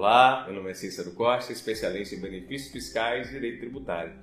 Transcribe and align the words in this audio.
Olá, 0.00 0.44
meu 0.46 0.54
nome 0.54 0.70
é 0.70 0.72
Cícero 0.72 1.10
Costa, 1.10 1.52
especialista 1.52 2.14
em 2.14 2.20
benefícios 2.20 2.72
fiscais 2.72 3.28
e 3.28 3.32
direito 3.32 3.60
tributário. 3.60 4.14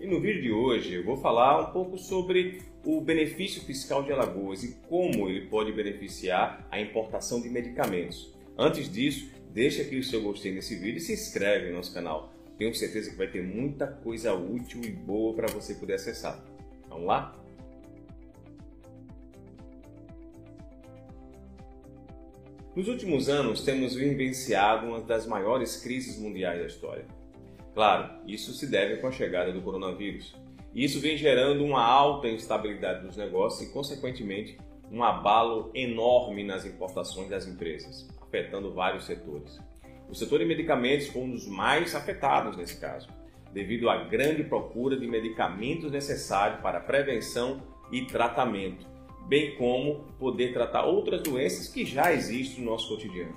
E 0.00 0.06
no 0.06 0.18
vídeo 0.18 0.40
de 0.40 0.50
hoje 0.50 0.94
eu 0.94 1.04
vou 1.04 1.18
falar 1.18 1.60
um 1.60 1.72
pouco 1.74 1.98
sobre 1.98 2.62
o 2.82 3.02
benefício 3.02 3.60
fiscal 3.60 4.02
de 4.02 4.10
Alagoas 4.10 4.64
e 4.64 4.74
como 4.88 5.28
ele 5.28 5.42
pode 5.42 5.72
beneficiar 5.72 6.66
a 6.70 6.80
importação 6.80 7.42
de 7.42 7.50
medicamentos. 7.50 8.34
Antes 8.56 8.90
disso, 8.90 9.30
deixa 9.52 9.82
aqui 9.82 9.98
o 9.98 10.02
seu 10.02 10.22
gostei 10.22 10.54
nesse 10.54 10.74
vídeo 10.74 10.96
e 10.96 11.02
se 11.02 11.12
inscreve 11.12 11.68
no 11.68 11.76
nosso 11.76 11.92
canal. 11.92 12.32
Tenho 12.56 12.74
certeza 12.74 13.10
que 13.10 13.16
vai 13.16 13.26
ter 13.26 13.42
muita 13.42 13.86
coisa 13.86 14.32
útil 14.32 14.80
e 14.84 14.90
boa 14.90 15.34
para 15.34 15.48
você 15.48 15.74
poder 15.74 15.96
acessar. 15.96 16.42
Vamos 16.88 17.04
lá? 17.04 17.36
Nos 22.76 22.88
últimos 22.88 23.30
anos, 23.30 23.62
temos 23.62 23.94
vivenciado 23.94 24.86
uma 24.86 25.00
das 25.00 25.26
maiores 25.26 25.78
crises 25.78 26.18
mundiais 26.18 26.60
da 26.60 26.66
história. 26.66 27.06
Claro, 27.72 28.10
isso 28.26 28.52
se 28.52 28.66
deve 28.66 28.98
com 28.98 29.06
a 29.06 29.12
chegada 29.12 29.50
do 29.50 29.62
coronavírus. 29.62 30.36
E 30.74 30.84
isso 30.84 31.00
vem 31.00 31.16
gerando 31.16 31.64
uma 31.64 31.82
alta 31.82 32.28
instabilidade 32.28 33.06
dos 33.06 33.16
negócios 33.16 33.66
e, 33.66 33.72
consequentemente, 33.72 34.58
um 34.92 35.02
abalo 35.02 35.70
enorme 35.74 36.44
nas 36.44 36.66
importações 36.66 37.30
das 37.30 37.46
empresas, 37.46 38.06
afetando 38.20 38.74
vários 38.74 39.06
setores. 39.06 39.58
O 40.10 40.14
setor 40.14 40.40
de 40.40 40.44
medicamentos 40.44 41.06
foi 41.06 41.22
um 41.22 41.30
dos 41.30 41.48
mais 41.48 41.94
afetados 41.94 42.58
nesse 42.58 42.78
caso, 42.78 43.08
devido 43.54 43.88
à 43.88 44.04
grande 44.04 44.44
procura 44.44 44.98
de 44.98 45.06
medicamentos 45.06 45.90
necessários 45.90 46.60
para 46.60 46.78
prevenção 46.80 47.62
e 47.90 48.02
tratamento 48.02 48.95
bem 49.26 49.56
como 49.56 50.04
poder 50.18 50.52
tratar 50.52 50.84
outras 50.84 51.22
doenças 51.22 51.68
que 51.68 51.84
já 51.84 52.12
existem 52.12 52.64
no 52.64 52.70
nosso 52.70 52.88
cotidiano. 52.88 53.34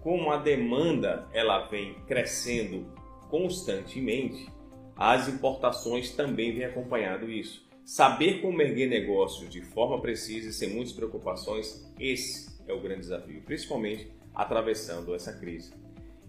Como 0.00 0.30
a 0.30 0.36
demanda 0.36 1.28
ela 1.32 1.66
vem 1.66 1.94
crescendo 2.06 2.86
constantemente, 3.30 4.48
as 4.96 5.28
importações 5.28 6.10
também 6.10 6.54
vêm 6.54 6.64
acompanhando 6.64 7.30
isso. 7.30 7.64
Saber 7.84 8.40
como 8.40 8.62
erguer 8.62 8.88
negócios 8.88 9.50
de 9.50 9.60
forma 9.60 10.00
precisa 10.00 10.48
e 10.48 10.52
sem 10.52 10.70
muitas 10.70 10.92
preocupações, 10.92 11.84
esse 11.98 12.54
é 12.66 12.72
o 12.72 12.80
grande 12.80 13.00
desafio, 13.00 13.42
principalmente 13.42 14.10
atravessando 14.34 15.14
essa 15.14 15.32
crise. 15.32 15.72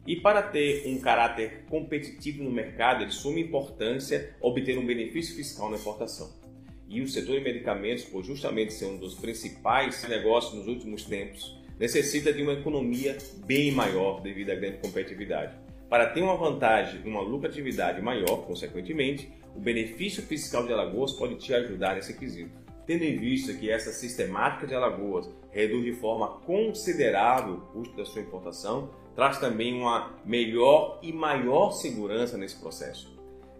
E 0.05 0.16
para 0.17 0.42
ter 0.44 0.88
um 0.88 0.99
caráter 0.99 1.66
competitivo 1.70 2.44
no 2.44 2.52
mercado, 2.52 3.03
é 3.03 3.08
de 3.08 3.14
suma 3.14 3.39
importância 3.39 4.36
obter 4.39 4.77
um 4.77 4.86
benefício 4.86 5.36
fiscal 5.36 5.70
na 5.70 5.77
importação. 5.77 6.44
E 6.88 7.02
o 7.02 7.08
setor 7.08 7.38
de 7.38 7.44
medicamentos, 7.44 8.03
por 8.03 8.23
justamente 8.23 8.73
ser 8.73 8.86
um 8.86 8.97
dos 8.97 9.16
principais 9.16 10.08
negócios 10.08 10.53
nos 10.53 10.67
últimos 10.67 11.03
tempos, 11.03 11.58
necessita 11.80 12.31
de 12.31 12.42
uma 12.42 12.53
economia 12.53 13.17
bem 13.45 13.72
maior 13.72 14.22
devido 14.22 14.52
à 14.52 14.55
grande 14.55 14.77
competitividade. 14.77 15.55
Para 15.89 16.08
ter 16.08 16.22
uma 16.22 16.36
vantagem 16.36 17.02
e 17.03 17.08
uma 17.08 17.22
lucratividade 17.22 18.02
maior, 18.02 18.45
consequentemente, 18.45 19.31
o 19.55 19.59
benefício 19.59 20.23
fiscal 20.23 20.66
de 20.66 20.73
Alagoas 20.73 21.14
pode 21.14 21.36
te 21.36 21.53
ajudar 21.53 21.95
nesse 21.95 22.14
quesito. 22.14 22.52
Tendo 22.86 23.03
em 23.03 23.17
vista 23.17 23.53
que 23.53 23.70
essa 23.70 23.92
sistemática 23.92 24.67
de 24.67 24.75
Alagoas 24.75 25.30
reduz 25.52 25.83
de 25.83 25.94
forma 25.94 26.27
considerável 26.45 27.55
o 27.55 27.61
custo 27.61 27.95
da 27.95 28.05
sua 28.05 28.22
importação, 28.22 28.89
traz 29.16 29.39
também 29.39 29.73
uma 29.73 30.14
melhor 30.25 30.99
e 31.02 31.11
maior 31.11 31.72
segurança 31.72 32.38
nesse 32.38 32.58
processo. 32.58 33.16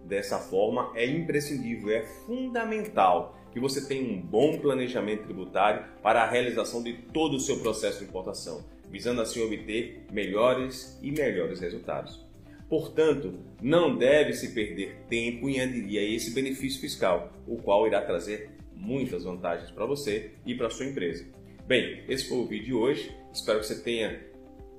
Dessa 0.06 0.38
forma, 0.38 0.92
é 0.94 1.04
imprescindível, 1.04 1.90
é 1.90 2.02
fundamental 2.24 3.36
que 3.52 3.58
você 3.58 3.84
tenha 3.86 4.08
um 4.08 4.20
bom 4.20 4.56
planejamento 4.58 5.24
tributário 5.24 5.84
para 6.00 6.22
a 6.22 6.30
realização 6.30 6.80
de 6.80 6.92
todo 6.92 7.34
o 7.34 7.40
seu 7.40 7.58
processo 7.58 7.98
de 7.98 8.04
importação, 8.04 8.64
visando 8.88 9.20
assim 9.20 9.42
obter 9.42 10.06
melhores 10.12 10.96
e 11.02 11.10
melhores 11.10 11.58
resultados. 11.58 12.24
Portanto, 12.68 13.34
não 13.60 13.96
deve 13.96 14.32
se 14.32 14.52
perder 14.52 14.96
tempo 15.08 15.48
em 15.48 15.60
aderir 15.60 16.00
a 16.00 16.04
esse 16.04 16.30
benefício 16.32 16.80
fiscal, 16.80 17.32
o 17.46 17.56
qual 17.56 17.86
irá 17.86 18.00
trazer 18.00 18.50
muitas 18.74 19.24
vantagens 19.24 19.70
para 19.72 19.86
você 19.86 20.32
e 20.44 20.54
para 20.54 20.70
sua 20.70 20.86
empresa. 20.86 21.24
Bem, 21.66 22.04
esse 22.08 22.28
foi 22.28 22.38
o 22.38 22.46
vídeo 22.46 22.66
de 22.66 22.74
hoje. 22.74 23.16
Espero 23.32 23.58
que 23.58 23.66
você 23.66 23.82
tenha 23.82 24.20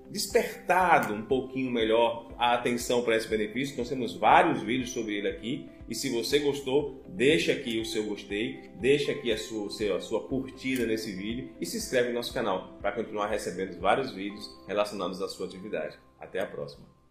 despertado 0.10 1.14
um 1.14 1.24
pouquinho 1.24 1.72
melhor 1.72 2.32
a 2.38 2.54
atenção 2.54 3.02
para 3.02 3.16
esse 3.16 3.28
benefício. 3.28 3.78
Nós 3.78 3.90
temos 3.90 4.16
vários 4.16 4.62
vídeos 4.62 4.92
sobre 4.92 5.16
ele 5.16 5.28
aqui. 5.28 5.70
E 5.90 5.96
se 5.96 6.10
você 6.10 6.40
gostou, 6.40 7.02
deixa 7.08 7.54
aqui 7.54 7.80
o 7.80 7.86
seu 7.86 8.04
gostei, 8.06 8.70
deixa 8.76 9.12
aqui 9.12 9.32
a 9.32 9.38
sua, 9.38 9.68
a 9.96 10.02
sua 10.02 10.28
curtida 10.28 10.86
nesse 10.86 11.14
vídeo 11.14 11.50
e 11.62 11.66
se 11.66 11.78
inscreve 11.78 12.10
no 12.10 12.16
nosso 12.16 12.34
canal 12.34 12.78
para 12.82 12.92
continuar 12.92 13.28
recebendo 13.28 13.80
vários 13.80 14.12
vídeos 14.12 14.54
relacionados 14.68 15.22
à 15.22 15.30
sua 15.30 15.48
atividade. 15.48 15.98
Até 16.20 16.40
a 16.42 16.46
próxima! 16.46 17.07